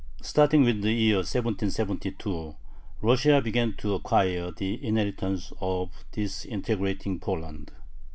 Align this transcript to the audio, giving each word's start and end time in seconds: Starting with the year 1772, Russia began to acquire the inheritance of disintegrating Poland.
Starting 0.23 0.63
with 0.63 0.81
the 0.81 0.93
year 0.93 1.17
1772, 1.17 2.55
Russia 3.03 3.39
began 3.39 3.73
to 3.77 3.93
acquire 3.93 4.49
the 4.49 4.83
inheritance 4.83 5.53
of 5.61 5.91
disintegrating 6.11 7.19
Poland. 7.19 7.69